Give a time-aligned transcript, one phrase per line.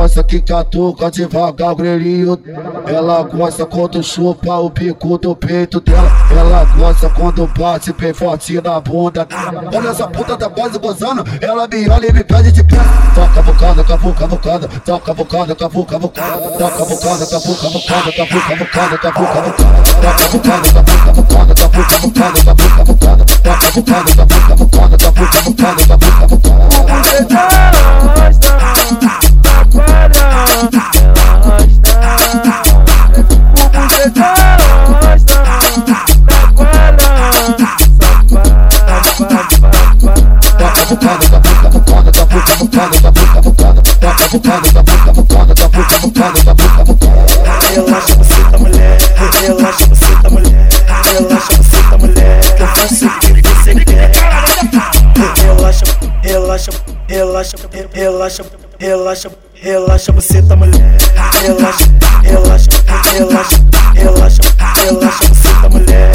[0.00, 2.38] gosta que catuca devagar o grelhinho.
[2.86, 6.10] Ela gosta quando chupa o bico do peito dela.
[6.30, 9.28] Ela gosta quando bate bem forte na bunda.
[9.74, 11.22] Olha essa puta tá quase gozando.
[11.42, 12.78] Ela me olha e me pede de pé.
[13.14, 14.68] Toca bocada, cavuca, bocada.
[14.68, 16.48] Toca bocada, cavuca, bocada.
[16.58, 18.12] Toca bocada, cavuca, bocada.
[18.12, 19.76] Cavuca, bocada, cavuca, bocada.
[20.00, 21.54] Toca bocada, cavuca, bocada.
[21.60, 23.24] Cavuca, bocada, cavuca, bocada.
[23.26, 24.46] Toca bocada, cavuca, bocada.
[24.48, 26.09] Cavuca, bocada, cavuca, bocada.
[42.30, 42.44] Bocada.
[42.44, 43.82] Cavuca, bocada, cavuca, bocada.
[43.82, 45.54] Toca a bocada, bocada.
[45.54, 47.30] Cavuca, bocada, cavuca, bocada.
[47.70, 48.98] Relaxa você tá mulher,
[49.40, 50.68] relaxa você tá mulher,
[51.04, 54.10] relaxa você tá mulher, que eu faço o que você quer.
[55.36, 55.84] Relaxa,
[56.22, 56.70] relaxa,
[57.08, 57.56] relaxa,
[57.92, 58.44] relaxa,
[58.78, 60.96] relaxa, relaxa você tá mulher,
[61.42, 61.84] relaxa,
[62.22, 62.70] relaxa,
[63.12, 63.56] relaxa,
[63.94, 64.42] relaxa,
[64.76, 66.12] relaxa você tá mulher,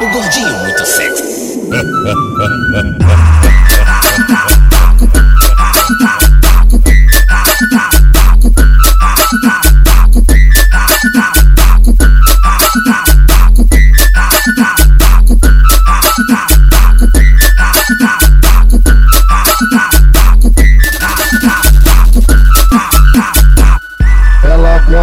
[0.00, 1.60] O gordinho muito sexy.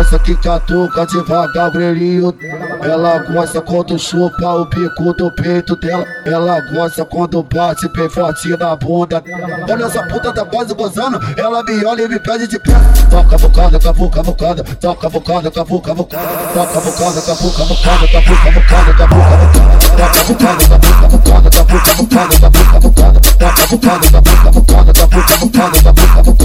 [0.07, 2.33] gosta que catuca devagar o grelhinho.
[2.81, 6.05] Ela gosta quando chupa o bico do peito dela.
[6.25, 9.21] Ela gosta quando bate bem forte na bunda.
[9.69, 11.19] Olha essa puta tá quase gozando.
[11.35, 12.71] Ela me olha e me pede de pé.
[13.09, 14.63] Toca bocada, cavuca, bocada.
[14.63, 16.27] Toca bocada, cavuca, bocada.
[16.53, 18.07] Toca bocada, cavuca, bocada.
[18.07, 19.89] Cavuca, bocada, cavuca, bocada.
[19.97, 21.49] Toca bocada, cavuca, bocada.
[21.57, 23.19] Cavuca, bocada, cavuca, bocada.
[23.37, 24.91] Toca bocada, cavuca, bocada.
[24.93, 26.36] Cavuca, bocada, cavuca, bocada.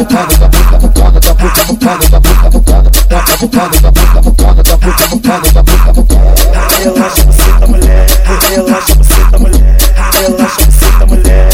[0.00, 1.20] Toca a bocada, cavuca, bocada.
[1.20, 2.90] Cavuca, bocada, cavuca, bocada.
[2.90, 4.64] Toca a bocada, cavuca, bocada.
[4.64, 6.34] Cavuca, bocada, cavuca, bocada.
[6.78, 8.06] Relaxa você tá mulher,
[8.48, 9.76] relaxa você tá mulher,
[10.14, 11.50] relaxa você tá mulher.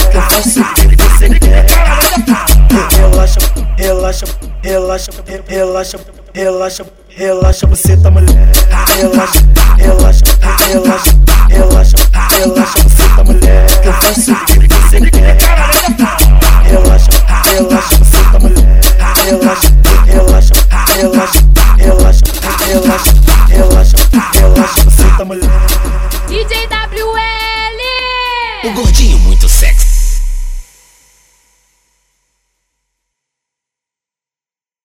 [2.92, 3.40] Relaxa,
[3.76, 4.26] relaxa,
[4.62, 5.12] relaxa,
[5.48, 5.98] relaxa,
[6.32, 8.52] relaxa, relaxa você tá mulher,
[8.96, 9.40] relaxa,
[9.76, 10.24] relaxa,
[10.68, 11.25] relaxa,
[28.66, 29.35] O gordinho muito.